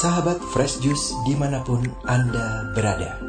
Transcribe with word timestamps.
sahabat 0.00 0.40
Fresh 0.40 0.80
Juice 0.80 1.12
di 1.28 1.36
mana 1.36 1.60
pun 1.60 1.84
Anda 2.08 2.72
berada. 2.72 3.20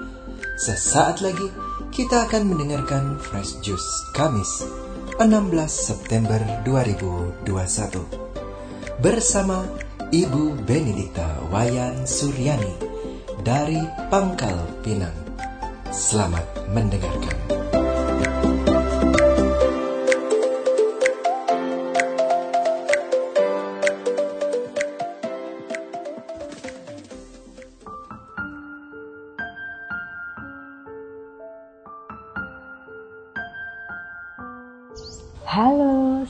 Sesaat 0.55 1.19
lagi 1.19 1.51
kita 1.91 2.31
akan 2.31 2.47
mendengarkan 2.47 3.19
Fresh 3.19 3.59
Juice 3.59 3.91
Kamis 4.15 4.63
16 5.19 5.27
September 5.67 6.39
2021 6.63 7.43
bersama 9.03 9.67
Ibu 10.15 10.63
Benedikta 10.63 11.43
Wayan 11.51 12.07
Suryani 12.07 12.71
dari 13.43 13.83
Pangkal 14.07 14.63
Pinang. 14.79 15.19
Selamat 15.91 16.47
mendengarkan. 16.71 17.40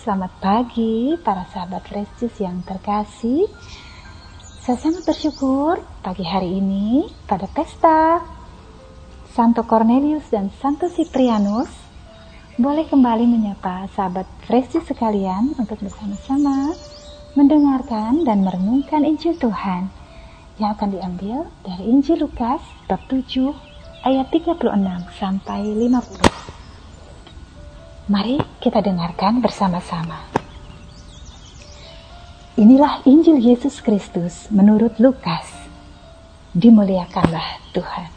Selamat 0.02 0.34
pagi 0.42 1.14
para 1.22 1.46
sahabat 1.54 1.86
Restus 1.94 2.34
yang 2.42 2.66
terkasih. 2.66 3.46
Saya 4.66 4.74
sangat 4.82 5.06
bersyukur 5.06 5.78
pagi 6.02 6.26
hari 6.26 6.58
ini 6.58 7.06
pada 7.30 7.46
pesta 7.46 8.18
Santo 9.30 9.62
Cornelius 9.62 10.26
dan 10.34 10.50
Santo 10.58 10.90
Ciprianus 10.90 11.70
boleh 12.58 12.90
kembali 12.90 13.30
menyapa 13.30 13.94
sahabat 13.94 14.26
Restus 14.50 14.90
sekalian 14.90 15.54
untuk 15.62 15.78
bersama-sama 15.78 16.74
mendengarkan 17.38 18.26
dan 18.26 18.42
merenungkan 18.42 19.06
Injil 19.06 19.38
Tuhan 19.38 19.94
yang 20.58 20.74
akan 20.82 20.98
diambil 20.98 21.46
dari 21.62 21.86
Injil 21.86 22.26
Lukas 22.26 22.66
bab 22.90 23.06
7 23.06 23.54
ayat 24.02 24.34
36 24.34 24.66
sampai 25.22 25.62
50. 25.62 26.51
Mari 28.10 28.42
kita 28.58 28.82
dengarkan 28.82 29.46
bersama-sama. 29.46 30.26
Inilah 32.58 33.06
Injil 33.06 33.38
Yesus 33.38 33.78
Kristus 33.78 34.50
menurut 34.50 34.98
Lukas. 34.98 35.46
Dimuliakanlah 36.58 37.62
Tuhan. 37.70 38.10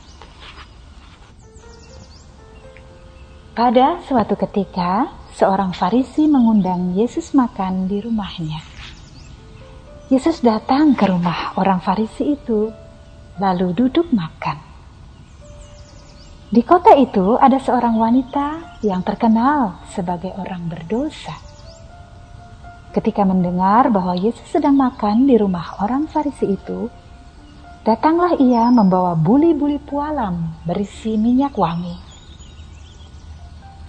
Pada 3.52 4.00
suatu 4.08 4.34
ketika, 4.40 5.12
seorang 5.36 5.76
Farisi 5.76 6.26
mengundang 6.26 6.96
Yesus 6.96 7.36
makan 7.36 7.84
di 7.84 8.00
rumahnya. 8.00 8.64
Yesus 10.08 10.40
datang 10.40 10.96
ke 10.96 11.06
rumah 11.06 11.54
orang 11.60 11.84
Farisi 11.84 12.34
itu, 12.34 12.72
lalu 13.36 13.76
duduk 13.76 14.08
makan. 14.10 14.73
Di 16.54 16.62
kota 16.62 16.94
itu 16.94 17.34
ada 17.34 17.58
seorang 17.58 17.98
wanita 17.98 18.78
yang 18.86 19.02
terkenal 19.02 19.82
sebagai 19.90 20.30
orang 20.38 20.70
berdosa. 20.70 21.34
Ketika 22.94 23.26
mendengar 23.26 23.90
bahwa 23.90 24.14
Yesus 24.14 24.54
sedang 24.54 24.78
makan 24.78 25.26
di 25.26 25.34
rumah 25.34 25.82
orang 25.82 26.06
Farisi 26.06 26.54
itu, 26.54 26.86
datanglah 27.82 28.38
ia 28.38 28.70
membawa 28.70 29.18
buli-buli 29.18 29.82
pualam 29.82 30.54
berisi 30.62 31.18
minyak 31.18 31.58
wangi. 31.58 31.98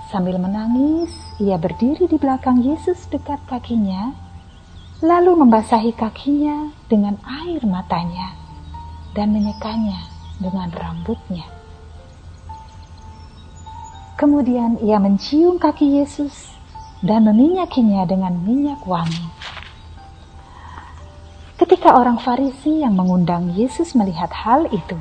Sambil 0.09 0.41
menangis, 0.41 1.13
ia 1.37 1.61
berdiri 1.61 2.09
di 2.09 2.17
belakang 2.17 2.65
Yesus 2.65 3.05
dekat 3.13 3.45
kakinya, 3.45 4.09
lalu 5.05 5.37
membasahi 5.37 5.93
kakinya 5.93 6.73
dengan 6.89 7.21
air 7.45 7.61
matanya 7.61 8.33
dan 9.13 9.29
menyekanya 9.37 10.01
dengan 10.41 10.73
rambutnya. 10.73 11.45
Kemudian 14.15 14.79
ia 14.79 14.95
mencium 14.95 15.59
kaki 15.59 15.99
Yesus 15.99 16.55
dan 17.03 17.27
meminyakinya 17.27 18.07
dengan 18.07 18.39
minyak 18.39 18.83
wangi. 18.87 19.27
Ketika 21.59 21.95
orang 21.95 22.19
Farisi 22.19 22.83
yang 22.83 22.95
mengundang 22.95 23.51
Yesus 23.55 23.91
melihat 23.95 24.31
hal 24.31 24.71
itu, 24.71 24.95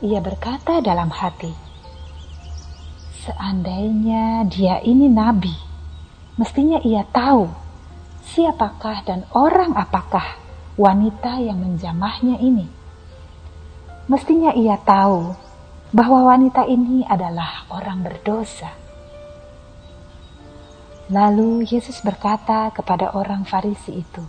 ia 0.00 0.20
berkata 0.24 0.80
dalam 0.80 1.12
hati, 1.12 1.52
"Seandainya 3.24 4.44
dia 4.48 4.80
ini 4.80 5.08
nabi, 5.08 5.52
mestinya 6.40 6.80
ia 6.80 7.04
tahu 7.12 7.48
siapakah 8.26 9.06
dan 9.06 9.24
orang 9.32 9.72
apakah 9.78 10.36
wanita 10.76 11.40
yang 11.40 11.62
menjamahnya 11.62 12.36
ini. 12.42 12.68
Mestinya 14.06 14.52
ia 14.52 14.76
tahu 14.76 15.32
bahwa 15.94 16.34
wanita 16.34 16.66
ini 16.66 17.06
adalah 17.06 17.66
orang 17.70 18.02
berdosa. 18.02 18.70
Lalu 21.06 21.62
Yesus 21.62 22.02
berkata 22.02 22.74
kepada 22.74 23.14
orang 23.14 23.46
Farisi 23.46 24.02
itu, 24.02 24.24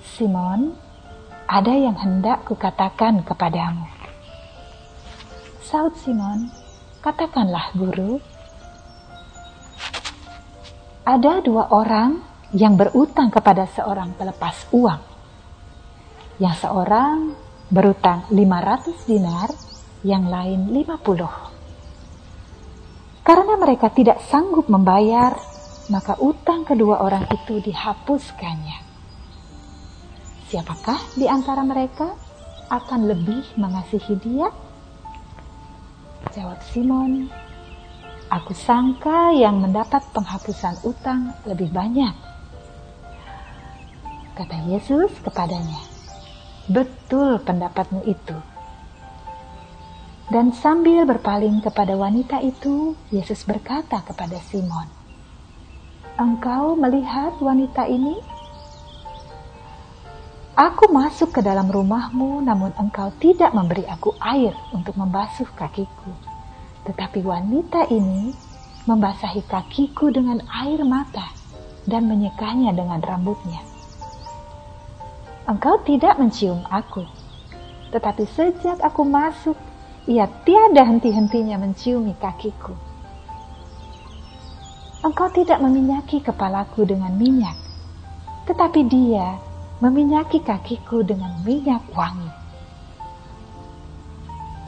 "Simon, 0.00 0.72
ada 1.44 1.76
yang 1.76 1.92
hendak 2.00 2.48
kukatakan 2.48 3.20
kepadamu." 3.20 3.84
Saud 5.60 5.92
Simon, 6.00 6.48
"Katakanlah, 7.04 7.76
Guru." 7.76 8.16
Ada 11.04 11.44
dua 11.44 11.68
orang 11.68 12.24
yang 12.56 12.80
berutang 12.80 13.28
kepada 13.28 13.68
seorang 13.68 14.16
pelepas 14.16 14.64
uang. 14.72 15.02
Yang 16.40 16.64
seorang 16.64 17.36
berutang 17.68 18.24
500 18.32 19.04
dinar 19.04 19.69
yang 20.00 20.28
lain 20.28 20.72
50. 20.72 21.60
Karena 23.20 23.54
mereka 23.60 23.92
tidak 23.92 24.24
sanggup 24.26 24.66
membayar, 24.72 25.36
maka 25.92 26.16
utang 26.18 26.64
kedua 26.64 27.04
orang 27.04 27.28
itu 27.28 27.60
dihapuskannya. 27.60 28.88
Siapakah 30.50 30.98
di 31.14 31.30
antara 31.30 31.62
mereka 31.62 32.10
akan 32.72 33.06
lebih 33.06 33.44
mengasihi 33.60 34.14
dia? 34.18 34.50
Jawab 36.34 36.58
Simon, 36.72 37.30
aku 38.32 38.54
sangka 38.56 39.30
yang 39.36 39.62
mendapat 39.62 40.02
penghapusan 40.10 40.80
utang 40.82 41.34
lebih 41.46 41.70
banyak. 41.70 42.14
Kata 44.34 44.56
Yesus 44.64 45.12
kepadanya, 45.20 45.82
betul 46.72 47.36
pendapatmu 47.44 48.02
itu 48.08 48.49
dan 50.30 50.54
sambil 50.54 51.02
berpaling 51.02 51.58
kepada 51.58 51.98
wanita 51.98 52.38
itu, 52.38 52.94
Yesus 53.10 53.42
berkata 53.42 53.98
kepada 54.06 54.38
Simon, 54.46 54.86
"Engkau 56.14 56.78
melihat 56.78 57.34
wanita 57.42 57.90
ini? 57.90 58.14
Aku 60.54 60.92
masuk 60.92 61.34
ke 61.34 61.40
dalam 61.40 61.72
rumahmu, 61.72 62.44
namun 62.44 62.70
engkau 62.76 63.08
tidak 63.16 63.50
memberi 63.56 63.86
aku 63.88 64.12
air 64.20 64.52
untuk 64.76 64.92
membasuh 64.92 65.48
kakiku. 65.56 66.12
Tetapi 66.84 67.24
wanita 67.24 67.88
ini 67.88 68.34
membasahi 68.84 69.46
kakiku 69.48 70.12
dengan 70.12 70.42
air 70.52 70.84
mata 70.84 71.32
dan 71.88 72.06
menyekanya 72.06 72.76
dengan 72.76 73.00
rambutnya. 73.00 73.64
Engkau 75.48 75.80
tidak 75.88 76.20
mencium 76.20 76.60
aku, 76.68 77.08
tetapi 77.90 78.28
sejak 78.28 78.78
aku 78.84 79.02
masuk, 79.02 79.56
ia 80.08 80.24
tiada 80.48 80.86
henti-hentinya 80.86 81.60
menciumi 81.60 82.16
kakiku. 82.16 82.72
Engkau 85.00 85.28
tidak 85.32 85.60
meminyaki 85.64 86.20
kepalaku 86.20 86.84
dengan 86.84 87.16
minyak, 87.16 87.56
tetapi 88.44 88.84
dia 88.84 89.36
meminyaki 89.80 90.44
kakiku 90.44 91.00
dengan 91.00 91.40
minyak 91.40 91.80
wangi. 91.96 92.28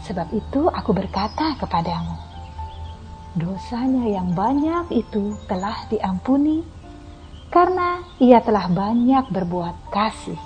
Sebab 0.09 0.29
itu 0.33 0.67
aku 0.73 0.91
berkata 0.97 1.55
kepadamu, 1.61 2.17
dosanya 3.37 4.09
yang 4.09 4.33
banyak 4.33 4.89
itu 5.05 5.37
telah 5.47 5.85
diampuni 5.93 6.65
karena 7.53 8.01
ia 8.17 8.41
telah 8.41 8.67
banyak 8.73 9.29
berbuat 9.29 9.93
kasih. 9.93 10.41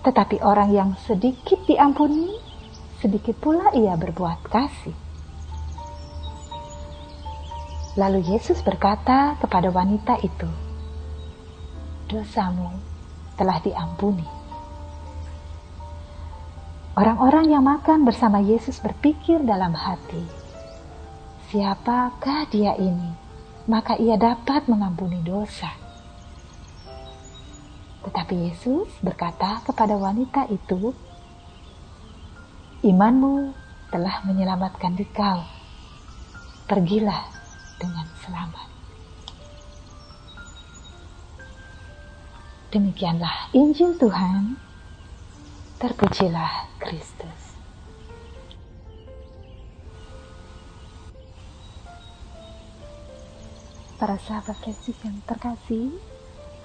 Tetapi 0.00 0.40
orang 0.40 0.72
yang 0.72 0.90
sedikit 1.04 1.60
diampuni, 1.68 2.43
sedikit 3.04 3.36
pula 3.36 3.68
ia 3.76 3.92
berbuat 4.00 4.48
kasih. 4.48 4.96
Lalu 8.00 8.24
Yesus 8.32 8.64
berkata 8.64 9.36
kepada 9.44 9.68
wanita 9.68 10.16
itu, 10.24 10.48
"Dosamu 12.08 12.72
telah 13.36 13.60
diampuni." 13.60 14.24
Orang-orang 16.96 17.52
yang 17.52 17.68
makan 17.68 18.08
bersama 18.08 18.40
Yesus 18.40 18.80
berpikir 18.80 19.44
dalam 19.44 19.76
hati, 19.76 20.24
"Siapakah 21.52 22.48
dia 22.48 22.72
ini? 22.80 23.12
Maka 23.68 24.00
ia 24.00 24.16
dapat 24.16 24.64
mengampuni 24.64 25.20
dosa." 25.20 25.68
Tetapi 28.08 28.48
Yesus 28.48 28.88
berkata 29.04 29.60
kepada 29.60 29.92
wanita 30.00 30.48
itu, 30.48 30.96
"Imanmu 32.84 33.56
telah 33.88 34.20
menyelamatkan 34.28 34.92
dikau. 34.92 35.40
Pergilah 36.68 37.32
dengan 37.80 38.04
selamat." 38.20 38.68
Demikianlah 42.74 43.54
Injil 43.56 43.96
Tuhan. 43.96 44.60
Terpujilah 45.80 46.74
Kristus. 46.82 47.54
Para 53.94 54.18
sahabat 54.20 54.58
Yesus 54.66 54.98
yang 55.06 55.22
terkasih, 55.24 55.88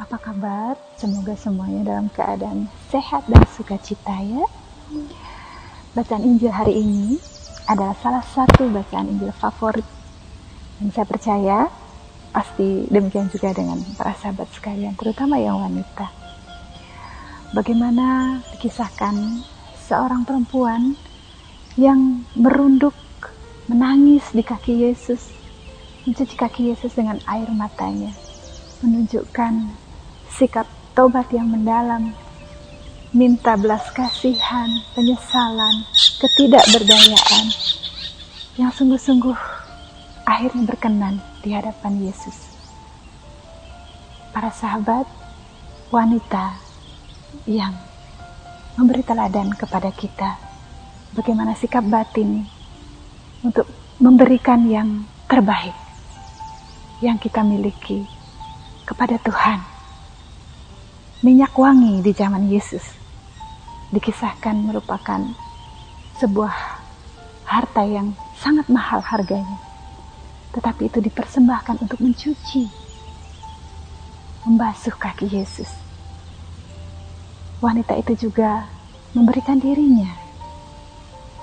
apa 0.02 0.18
kabar? 0.18 0.76
Semoga 0.98 1.38
semuanya 1.38 1.96
dalam 1.96 2.10
keadaan 2.10 2.68
sehat 2.90 3.24
dan 3.30 3.46
sukacita 3.54 4.18
ya. 4.26 4.44
Bacaan 5.90 6.22
Injil 6.22 6.54
hari 6.54 6.86
ini 6.86 7.18
adalah 7.66 7.98
salah 7.98 8.22
satu 8.22 8.70
bacaan 8.70 9.10
Injil 9.10 9.34
favorit 9.34 9.82
dan 10.78 10.94
saya 10.94 11.10
percaya 11.10 11.66
pasti 12.30 12.86
demikian 12.94 13.26
juga 13.34 13.50
dengan 13.58 13.82
para 13.98 14.14
sahabat 14.14 14.54
sekalian, 14.54 14.94
terutama 14.94 15.42
yang 15.42 15.58
wanita. 15.58 16.14
Bagaimana 17.58 18.38
dikisahkan 18.54 19.42
seorang 19.90 20.30
perempuan 20.30 20.94
yang 21.74 22.22
merunduk 22.38 22.94
menangis 23.66 24.30
di 24.30 24.46
kaki 24.46 24.86
Yesus, 24.86 25.34
mencuci 26.06 26.38
kaki 26.38 26.70
Yesus 26.70 26.94
dengan 26.94 27.18
air 27.26 27.50
matanya, 27.50 28.14
menunjukkan 28.86 29.74
sikap 30.38 30.70
tobat 30.94 31.34
yang 31.34 31.50
mendalam, 31.50 32.14
minta 33.10 33.58
belas 33.58 33.90
kasihan, 33.90 34.70
penyesalan, 34.94 35.82
ketidakberdayaan 36.22 37.46
yang 38.54 38.70
sungguh-sungguh 38.70 39.34
akhirnya 40.30 40.70
berkenan 40.70 41.18
di 41.42 41.50
hadapan 41.50 42.06
Yesus. 42.06 42.54
Para 44.30 44.54
sahabat, 44.54 45.10
wanita 45.90 46.54
yang 47.50 47.74
memberi 48.78 49.02
teladan 49.02 49.58
kepada 49.58 49.90
kita 49.90 50.38
bagaimana 51.18 51.58
sikap 51.58 51.82
batin 51.90 52.46
untuk 53.42 53.66
memberikan 53.98 54.70
yang 54.70 55.02
terbaik 55.26 55.74
yang 57.02 57.18
kita 57.18 57.42
miliki 57.42 58.06
kepada 58.86 59.18
Tuhan 59.18 59.66
minyak 61.26 61.52
wangi 61.58 62.00
di 62.00 62.12
zaman 62.16 62.48
Yesus 62.48 62.99
dikisahkan 63.90 64.54
merupakan 64.54 65.22
sebuah 66.22 66.54
harta 67.50 67.82
yang 67.82 68.14
sangat 68.38 68.70
mahal 68.70 69.02
harganya. 69.02 69.58
Tetapi 70.54 70.90
itu 70.90 71.02
dipersembahkan 71.02 71.82
untuk 71.82 72.02
mencuci, 72.02 72.66
membasuh 74.46 74.94
kaki 74.98 75.30
Yesus. 75.30 75.70
Wanita 77.62 77.98
itu 77.98 78.30
juga 78.30 78.66
memberikan 79.14 79.58
dirinya, 79.58 80.10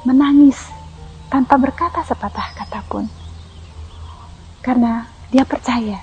menangis 0.07 0.59
tanpa 1.31 1.59
berkata 1.59 2.03
sepatah 2.07 2.55
kata 2.55 2.81
pun. 2.87 3.05
Karena 4.63 5.07
dia 5.31 5.47
percaya. 5.47 6.03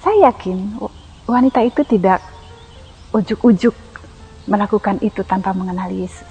Saya 0.00 0.32
yakin 0.32 0.80
wanita 1.28 1.60
itu 1.64 1.84
tidak 1.84 2.20
ujuk-ujuk 3.12 3.72
melakukan 4.48 4.98
itu 5.04 5.20
tanpa 5.22 5.52
mengenal 5.52 5.92
Yesus. 5.92 6.26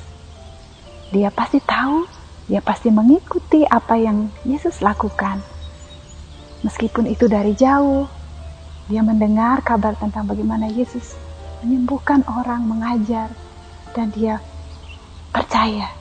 Dia 1.13 1.29
pasti 1.29 1.61
tahu, 1.61 2.03
dia 2.49 2.59
pasti 2.59 2.89
mengikuti 2.91 3.63
apa 3.63 3.95
yang 3.95 4.27
Yesus 4.43 4.81
lakukan. 4.81 5.39
Meskipun 6.65 7.07
itu 7.07 7.29
dari 7.29 7.53
jauh, 7.53 8.09
dia 8.89 9.05
mendengar 9.05 9.61
kabar 9.61 9.93
tentang 9.95 10.25
bagaimana 10.25 10.67
Yesus 10.67 11.13
menyembuhkan 11.61 12.25
orang, 12.27 12.65
mengajar, 12.65 13.29
dan 13.93 14.09
dia 14.11 14.41
percaya 15.29 15.93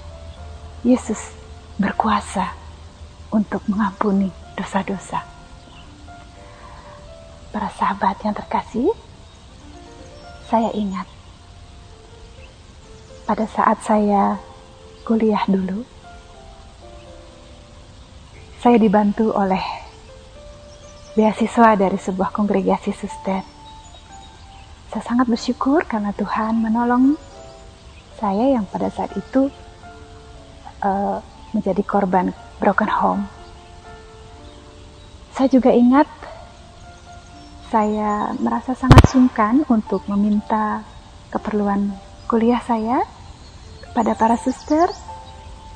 Yesus 0.83 1.37
berkuasa 1.77 2.51
untuk 3.29 3.61
mengampuni 3.69 4.33
dosa-dosa 4.57 5.37
para 7.57 7.73
sahabat 7.73 8.21
yang 8.21 8.37
terkasih, 8.37 8.93
saya 10.45 10.69
ingat 10.77 11.09
pada 13.27 13.43
saat 13.51 13.83
saya 13.83 14.39
kuliah 15.03 15.43
dulu, 15.51 15.83
saya 18.63 18.79
dibantu 18.79 19.35
oleh 19.35 19.61
beasiswa 21.19 21.75
dari 21.75 21.99
sebuah 21.99 22.31
kongregasi 22.31 22.95
suster. 22.95 23.43
Saya 24.95 25.03
sangat 25.03 25.27
bersyukur 25.27 25.83
karena 25.91 26.15
Tuhan 26.15 26.63
menolong 26.63 27.19
saya 28.15 28.55
yang 28.55 28.65
pada 28.71 28.89
saat 28.95 29.11
itu 29.19 29.51
uh, 30.87 31.19
menjadi 31.51 31.83
korban 31.83 32.31
broken 32.63 32.89
home. 32.89 33.23
Saya 35.35 35.51
juga 35.51 35.75
ingat 35.75 36.07
saya 37.75 38.31
merasa 38.39 38.73
sangat 38.79 39.11
sungkan 39.11 39.67
untuk 39.67 40.07
meminta 40.07 40.87
keperluan 41.35 41.93
kuliah 42.31 42.63
saya 42.63 43.03
kepada 43.97 44.13
para 44.13 44.37
suster 44.37 44.93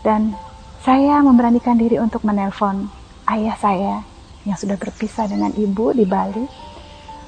dan 0.04 0.36
saya 0.84 1.24
memberanikan 1.24 1.80
diri 1.80 1.96
untuk 1.96 2.20
menelpon 2.20 2.92
ayah 3.24 3.56
saya 3.56 4.04
yang 4.44 4.60
sudah 4.60 4.76
berpisah 4.76 5.24
dengan 5.24 5.48
ibu 5.56 5.96
di 5.96 6.04
Bali. 6.04 6.44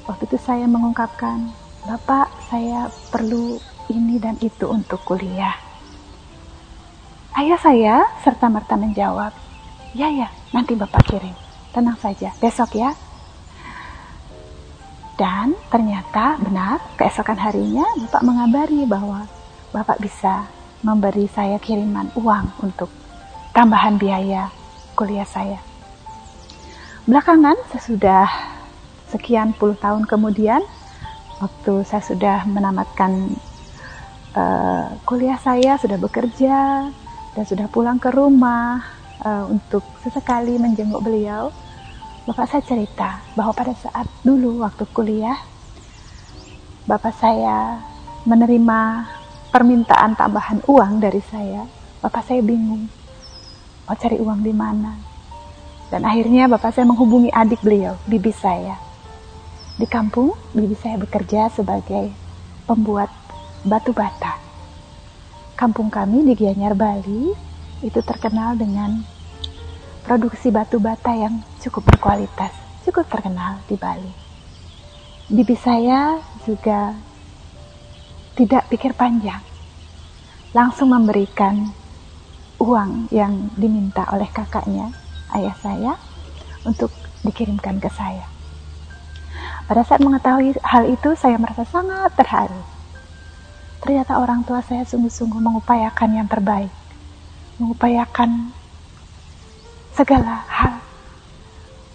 Waktu 0.05 0.29
itu 0.29 0.37
saya 0.37 0.69
mengungkapkan, 0.69 1.49
Bapak 1.89 2.29
saya 2.53 2.93
perlu 3.09 3.57
ini 3.89 4.21
dan 4.21 4.37
itu 4.45 4.69
untuk 4.69 5.01
kuliah. 5.09 5.57
Ayah 7.41 7.57
saya 7.57 8.05
serta 8.21 8.53
merta 8.53 8.77
menjawab, 8.77 9.33
ya 9.97 10.13
ya 10.13 10.29
nanti 10.53 10.77
Bapak 10.77 11.09
kirim, 11.09 11.33
tenang 11.73 11.97
saja, 12.05 12.37
besok 12.37 12.77
ya 12.77 12.93
dan 15.17 15.57
ternyata 15.73 16.37
benar, 16.37 16.85
keesokan 17.01 17.41
harinya 17.41 17.89
Bapak 17.97 18.23
mengabari 18.29 18.85
bahwa 18.85 19.25
Bapak 19.73 19.97
bisa 19.97 20.45
memberi 20.83 21.31
saya 21.31 21.63
kiriman 21.63 22.11
uang 22.19 22.67
untuk 22.67 22.91
tambahan 23.55 23.97
biaya 23.97 24.51
kuliah 24.99 25.27
saya. 25.27 25.63
Belakangan, 27.07 27.59
sesudah 27.75 28.27
sekian 29.11 29.55
puluh 29.59 29.75
tahun 29.79 30.07
kemudian, 30.07 30.63
waktu 31.43 31.83
saya 31.83 32.03
sudah 32.03 32.39
menamatkan 32.47 33.35
uh, 34.35 34.95
kuliah 35.03 35.39
saya, 35.39 35.79
sudah 35.79 35.99
bekerja, 35.99 36.91
dan 37.35 37.45
sudah 37.47 37.67
pulang 37.71 37.99
ke 37.99 38.11
rumah 38.13 38.83
uh, 39.23 39.51
untuk 39.51 39.83
sesekali 40.03 40.59
menjenguk 40.59 41.03
beliau, 41.03 41.51
Bapak 42.23 42.47
saya 42.47 42.63
cerita 42.63 43.19
bahwa 43.35 43.51
pada 43.51 43.75
saat 43.75 44.07
dulu 44.23 44.63
waktu 44.63 44.87
kuliah, 44.95 45.39
Bapak 46.87 47.15
saya 47.19 47.83
menerima 48.23 49.11
permintaan 49.53 50.17
tambahan 50.17 50.65
uang 50.65 51.05
dari 51.05 51.21
saya. 51.29 51.69
Bapak 52.01 52.25
saya 52.25 52.41
bingung, 52.41 52.89
mau 53.85 53.95
cari 53.95 54.17
uang 54.17 54.41
di 54.41 54.51
mana. 54.57 54.97
Dan 55.93 56.09
akhirnya 56.09 56.49
Bapak 56.49 56.73
saya 56.73 56.89
menghubungi 56.89 57.29
adik 57.29 57.61
beliau, 57.61 58.01
bibi 58.09 58.33
saya. 58.33 58.81
Di 59.77 59.85
kampung, 59.85 60.33
bibi 60.57 60.73
saya 60.73 60.97
bekerja 60.97 61.53
sebagai 61.53 62.09
pembuat 62.65 63.13
batu 63.69 63.93
bata. 63.93 64.41
Kampung 65.53 65.93
kami 65.93 66.25
di 66.27 66.33
Gianyar, 66.33 66.73
Bali, 66.73 67.37
itu 67.85 68.01
terkenal 68.01 68.57
dengan 68.57 69.05
produksi 70.03 70.49
batu 70.49 70.81
bata 70.81 71.13
yang 71.13 71.45
cukup 71.61 71.93
berkualitas, 71.93 72.57
cukup 72.89 73.05
terkenal 73.07 73.61
di 73.69 73.77
Bali. 73.77 74.13
Bibi 75.29 75.55
saya 75.61 76.19
juga 76.43 76.97
tidak 78.33 78.69
pikir 78.73 78.97
panjang, 78.97 79.41
langsung 80.57 80.93
memberikan 80.93 81.69
uang 82.57 83.13
yang 83.13 83.53
diminta 83.59 84.09
oleh 84.09 84.29
kakaknya, 84.33 84.95
ayah 85.37 85.57
saya, 85.61 85.93
untuk 86.63 86.89
dikirimkan 87.27 87.83
ke 87.83 87.91
saya. 87.93 88.25
Pada 89.67 89.83
saat 89.87 90.03
mengetahui 90.03 90.59
hal 90.63 90.85
itu, 90.91 91.15
saya 91.17 91.39
merasa 91.39 91.65
sangat 91.65 92.13
terharu. 92.19 92.61
Ternyata 93.83 94.19
orang 94.21 94.47
tua 94.47 94.63
saya 94.63 94.87
sungguh-sungguh 94.87 95.43
mengupayakan 95.43 96.11
yang 96.15 96.29
terbaik, 96.31 96.71
mengupayakan 97.59 98.55
segala 99.93 100.47
hal 100.47 100.79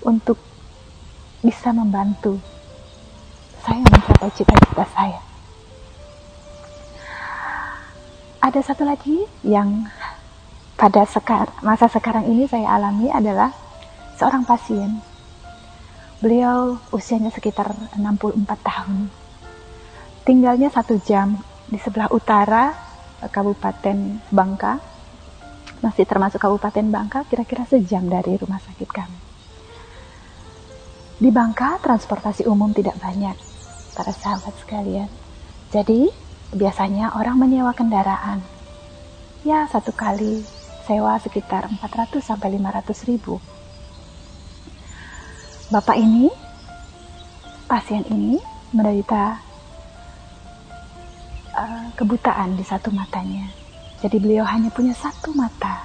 untuk 0.04 0.38
bisa 1.42 1.72
membantu 1.72 2.38
saya 3.64 3.84
mencapai 3.84 4.32
cita-cita 4.32 4.86
saya. 4.96 5.27
Ada 8.38 8.62
satu 8.62 8.86
lagi 8.86 9.26
yang 9.42 9.90
pada 10.78 11.10
sekar 11.10 11.50
masa 11.66 11.90
sekarang 11.90 12.30
ini 12.30 12.46
saya 12.46 12.70
alami 12.70 13.10
adalah 13.10 13.50
seorang 14.14 14.46
pasien. 14.46 15.02
Beliau 16.22 16.78
usianya 16.94 17.34
sekitar 17.34 17.74
64 17.98 18.46
tahun. 18.62 19.10
Tinggalnya 20.22 20.70
satu 20.70 21.02
jam 21.02 21.38
di 21.66 21.82
sebelah 21.82 22.14
utara 22.14 22.78
Kabupaten 23.26 24.22
Bangka. 24.30 24.78
Masih 25.82 26.06
termasuk 26.06 26.42
Kabupaten 26.42 26.86
Bangka, 26.90 27.26
kira-kira 27.26 27.66
sejam 27.66 28.06
dari 28.06 28.38
rumah 28.38 28.62
sakit 28.62 28.90
kami. 28.90 29.20
Di 31.18 31.30
Bangka, 31.34 31.82
transportasi 31.82 32.46
umum 32.46 32.70
tidak 32.74 32.98
banyak, 33.02 33.34
para 33.98 34.14
sahabat 34.14 34.54
sekalian. 34.62 35.10
Jadi, 35.74 36.27
biasanya 36.56 37.12
orang 37.18 37.36
menyewa 37.36 37.76
kendaraan. 37.76 38.40
Ya, 39.44 39.68
satu 39.68 39.92
kali 39.92 40.44
sewa 40.88 41.20
sekitar 41.20 41.68
400 41.68 42.24
sampai 42.24 42.56
500 42.56 43.10
ribu. 43.12 43.44
Bapak 45.68 46.00
ini, 46.00 46.32
pasien 47.68 48.08
ini 48.08 48.40
menderita 48.72 49.36
uh, 51.52 51.88
kebutaan 52.00 52.56
di 52.56 52.64
satu 52.64 52.88
matanya. 52.96 53.52
Jadi 54.00 54.16
beliau 54.22 54.48
hanya 54.48 54.72
punya 54.72 54.96
satu 54.96 55.36
mata 55.36 55.84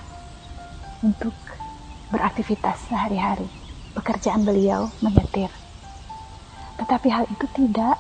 untuk 1.02 1.34
beraktivitas 2.14 2.86
sehari-hari. 2.86 3.50
Pekerjaan 3.98 4.46
beliau 4.46 4.86
menyetir. 5.02 5.50
Tetapi 6.78 7.08
hal 7.10 7.26
itu 7.28 7.44
tidak 7.50 7.98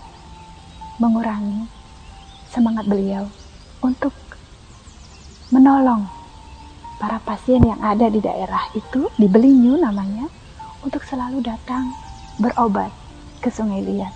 mengurangi 1.02 1.81
semangat 2.52 2.84
beliau 2.84 3.24
untuk 3.80 4.12
menolong 5.48 6.04
para 7.00 7.16
pasien 7.24 7.64
yang 7.64 7.80
ada 7.80 8.12
di 8.12 8.20
daerah 8.20 8.68
itu, 8.76 9.08
di 9.16 9.26
Belinyu 9.26 9.80
namanya, 9.80 10.28
untuk 10.84 11.02
selalu 11.02 11.40
datang 11.40 11.90
berobat 12.36 12.92
ke 13.40 13.48
Sungai 13.48 13.80
Liat. 13.80 14.14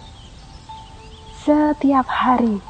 Setiap 1.43 2.07
hari, 2.07 2.61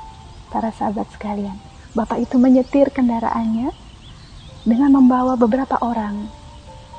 para 0.49 0.71
sahabat 0.71 1.11
sekalian, 1.13 1.59
Bapak 1.93 2.21
itu 2.23 2.37
menyetir 2.37 2.93
kendaraannya 2.93 3.73
dengan 4.69 5.01
membawa 5.01 5.33
beberapa 5.35 5.81
orang 5.81 6.29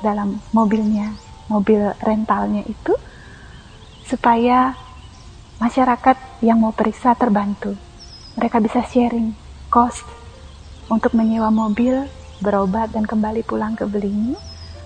dalam 0.02 0.42
mobilnya, 0.50 1.14
mobil 1.46 1.94
rentalnya 2.02 2.66
itu, 2.66 2.94
supaya 4.06 4.74
masyarakat 5.62 6.16
yang 6.42 6.58
mau 6.62 6.74
periksa 6.74 7.14
terbantu. 7.14 7.87
Mereka 8.38 8.62
bisa 8.62 8.86
sharing 8.86 9.34
cost 9.66 10.06
untuk 10.86 11.10
menyewa 11.18 11.50
mobil 11.50 12.06
berobat 12.38 12.94
dan 12.94 13.02
kembali 13.02 13.42
pulang 13.42 13.74
ke 13.74 13.82
Belinyu 13.82 14.38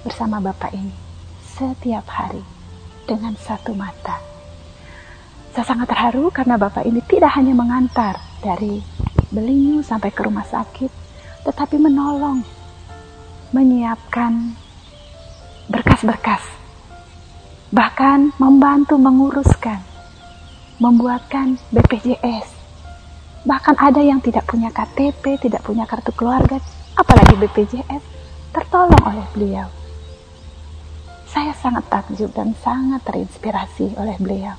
bersama 0.09 0.41
bapak 0.41 0.73
ini 0.73 0.97
setiap 1.45 2.09
hari 2.09 2.41
dengan 3.05 3.37
satu 3.37 3.77
mata. 3.77 4.17
Saya 5.53 5.69
sangat 5.69 5.93
terharu 5.93 6.33
karena 6.33 6.57
bapak 6.57 6.89
ini 6.89 7.05
tidak 7.05 7.37
hanya 7.37 7.53
mengantar 7.53 8.17
dari 8.41 8.81
Belinyu 9.29 9.85
sampai 9.85 10.09
ke 10.09 10.25
rumah 10.25 10.49
sakit, 10.49 10.89
tetapi 11.45 11.77
menolong 11.77 12.41
menyiapkan 13.53 14.57
berkas-berkas, 15.69 16.41
bahkan 17.69 18.33
membantu 18.41 18.97
menguruskan, 18.97 19.85
membuatkan 20.81 21.61
BPJS. 21.69 22.52
Bahkan 23.43 23.75
ada 23.75 23.99
yang 23.99 24.23
tidak 24.23 24.47
punya 24.47 24.71
KTP, 24.71 25.35
tidak 25.43 25.67
punya 25.67 25.83
kartu 25.83 26.15
keluarga, 26.15 26.63
apalagi 26.95 27.35
BPJS, 27.43 28.05
tertolong 28.55 29.03
oleh 29.03 29.27
beliau. 29.35 29.67
Saya 31.27 31.51
sangat 31.59 31.89
takjub 31.91 32.31
dan 32.31 32.55
sangat 32.63 33.03
terinspirasi 33.03 33.99
oleh 33.99 34.15
beliau. 34.23 34.55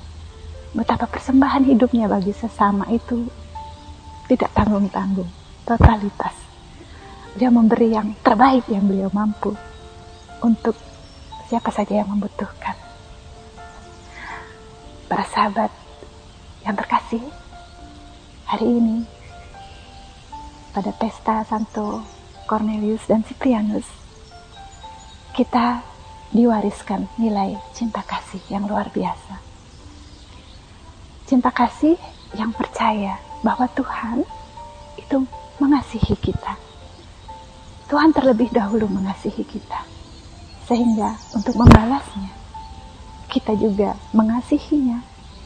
Betapa 0.74 1.06
persembahan 1.06 1.64
hidupnya 1.64 2.10
bagi 2.10 2.34
sesama 2.34 2.84
itu 2.90 3.24
tidak 4.26 4.50
tanggung-tanggung, 4.52 5.30
totalitas. 5.64 6.34
Dia 7.38 7.48
memberi 7.48 7.94
yang 7.94 8.12
terbaik 8.20 8.66
yang 8.68 8.84
beliau 8.84 9.08
mampu 9.14 9.54
untuk 10.42 10.74
siapa 11.46 11.70
saja 11.70 12.02
yang 12.02 12.10
membutuhkan. 12.10 12.74
Para 15.06 15.24
sahabat 15.30 15.70
yang 16.66 16.74
terkasih, 16.74 17.22
hari 18.44 18.68
ini 18.68 19.08
pada 20.76 20.92
pesta 20.92 21.40
Santo 21.48 22.04
Cornelius 22.44 23.08
dan 23.08 23.24
Cyprianus, 23.24 23.88
kita 25.32 25.80
diwariskan 26.28 27.08
nilai 27.16 27.56
cinta 27.72 28.04
kasih 28.04 28.42
yang 28.52 28.68
luar 28.68 28.92
biasa. 28.92 29.40
Cinta 31.24 31.48
kasih 31.48 31.96
yang 32.36 32.52
percaya 32.52 33.16
bahwa 33.40 33.64
Tuhan 33.72 34.28
itu 35.00 35.24
mengasihi 35.56 36.14
kita. 36.20 36.60
Tuhan 37.88 38.12
terlebih 38.12 38.52
dahulu 38.52 38.90
mengasihi 38.92 39.40
kita. 39.40 39.88
Sehingga 40.68 41.16
untuk 41.32 41.56
membalasnya, 41.56 42.32
kita 43.32 43.56
juga 43.56 43.96
mengasihinya 44.12 45.00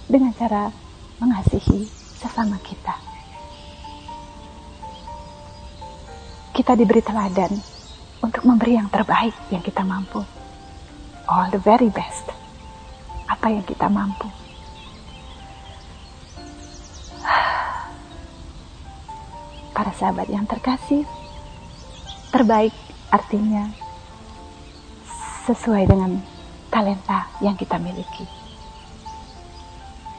dengan 0.06 0.30
cara 0.34 0.70
mengasihi 1.18 1.97
sesama 2.18 2.60
kita. 2.60 3.08
kita 6.58 6.74
diberi 6.74 6.98
teladan 6.98 7.54
untuk 8.18 8.42
memberi 8.42 8.74
yang 8.74 8.90
terbaik 8.90 9.30
yang 9.54 9.62
kita 9.62 9.86
mampu. 9.86 10.26
All 11.30 11.46
the 11.54 11.62
very 11.62 11.86
best. 11.86 12.34
Apa 13.30 13.54
yang 13.54 13.62
kita 13.62 13.86
mampu. 13.86 14.26
Para 19.78 19.94
sahabat 19.94 20.26
yang 20.26 20.50
terkasih, 20.50 21.06
terbaik 22.34 22.74
artinya 23.14 23.70
sesuai 25.46 25.86
dengan 25.86 26.18
talenta 26.74 27.30
yang 27.38 27.54
kita 27.54 27.78
miliki. 27.78 28.26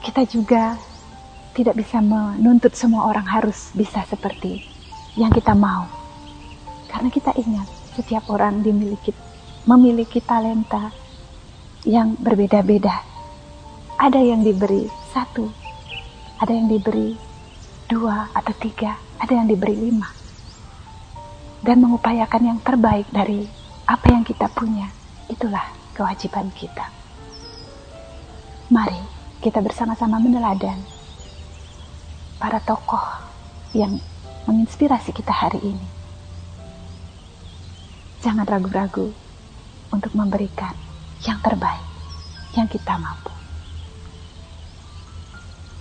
Kita 0.08 0.24
juga 0.24 0.80
tidak 1.58 1.78
bisa 1.80 2.02
menuntut 2.04 2.74
semua 2.78 3.10
orang 3.10 3.26
harus 3.26 3.74
bisa 3.74 4.06
seperti 4.06 4.64
yang 5.18 5.34
kita 5.34 5.58
mau 5.58 6.00
karena 6.90 7.10
kita 7.14 7.32
ingat, 7.38 7.70
setiap 7.94 8.26
orang 8.34 8.66
dimiliki, 8.66 9.14
memiliki 9.70 10.18
talenta 10.26 10.90
yang 11.86 12.18
berbeda-beda. 12.18 13.06
Ada 14.02 14.18
yang 14.26 14.42
diberi 14.42 14.90
satu, 15.14 15.46
ada 16.42 16.50
yang 16.50 16.66
diberi 16.66 17.14
dua 17.86 18.34
atau 18.34 18.54
tiga, 18.58 18.98
ada 19.22 19.30
yang 19.38 19.46
diberi 19.46 19.78
lima. 19.78 20.10
Dan 21.62 21.86
mengupayakan 21.86 22.42
yang 22.42 22.60
terbaik 22.66 23.06
dari 23.14 23.46
apa 23.86 24.10
yang 24.10 24.26
kita 24.26 24.50
punya, 24.50 24.90
itulah 25.30 25.70
kewajiban 25.94 26.50
kita. 26.58 26.90
Mari 28.74 28.98
kita 29.46 29.62
bersama-sama 29.62 30.18
meneladan 30.18 30.82
para 32.40 32.64
tokoh 32.64 33.04
yang 33.76 34.00
menginspirasi 34.48 35.12
kita 35.12 35.36
hari 35.36 35.60
ini 35.60 36.00
jangan 38.20 38.44
ragu-ragu 38.44 39.12
untuk 39.96 40.12
memberikan 40.12 40.76
yang 41.24 41.40
terbaik 41.40 41.84
yang 42.56 42.68
kita 42.68 43.00
mampu. 43.00 43.32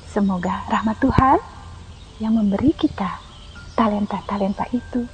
Semoga 0.08 0.66
rahmat 0.70 0.98
Tuhan 1.02 1.38
yang 2.18 2.34
memberi 2.34 2.74
kita 2.74 3.18
talenta-talenta 3.78 4.66
itu 4.74 5.06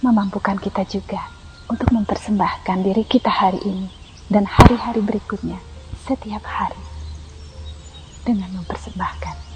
memampukan 0.00 0.56
kita 0.56 0.84
juga 0.88 1.28
untuk 1.68 1.92
mempersembahkan 1.92 2.78
diri 2.80 3.04
kita 3.04 3.28
hari 3.28 3.60
ini 3.64 3.88
dan 4.32 4.48
hari-hari 4.48 5.04
berikutnya 5.04 5.60
setiap 6.08 6.40
hari 6.44 6.80
dengan 8.24 8.48
mempersembahkan 8.62 9.49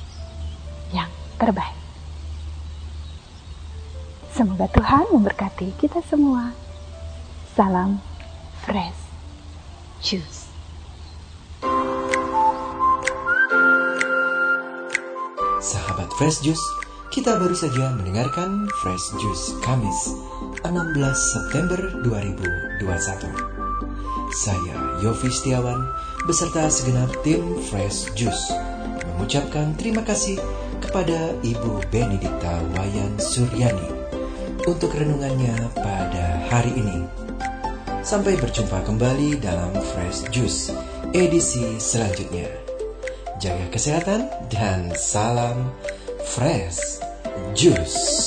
yang 0.93 1.09
terbaik. 1.39 1.79
Semoga 4.35 4.67
Tuhan 4.75 5.15
memberkati 5.15 5.79
kita 5.79 6.03
semua. 6.11 6.51
Salam 7.55 8.03
Fresh 8.67 8.99
Juice. 10.03 10.51
Sahabat 15.63 16.11
Fresh 16.19 16.43
Juice, 16.43 16.67
kita 17.15 17.39
baru 17.39 17.55
saja 17.55 17.95
mendengarkan 17.95 18.67
Fresh 18.83 19.15
Juice 19.23 19.55
Kamis 19.63 20.13
16 20.67 20.99
September 21.15 21.79
2021. 22.03 22.85
Saya 24.35 24.99
Yofi 24.99 25.31
Setiawan 25.31 25.79
beserta 26.27 26.67
segenap 26.67 27.07
tim 27.23 27.55
Fresh 27.71 28.11
Juice 28.19 28.51
mengucapkan 29.15 29.79
terima 29.79 30.03
kasih 30.03 30.43
kepada 30.89 31.33
Ibu 31.41 31.85
Benedikta 31.89 32.61
Wayan 32.77 33.17
Suryani 33.17 33.89
untuk 34.65 34.97
renungannya 34.97 35.57
pada 35.77 36.41
hari 36.49 36.73
ini. 36.77 37.05
Sampai 38.05 38.37
berjumpa 38.37 38.85
kembali 38.85 39.41
dalam 39.41 39.73
Fresh 39.93 40.29
Juice 40.29 40.73
edisi 41.17 41.81
selanjutnya. 41.81 42.49
Jaga 43.41 43.67
kesehatan 43.69 44.29
dan 44.49 44.93
salam 44.97 45.73
Fresh 46.25 47.01
Juice. 47.53 48.24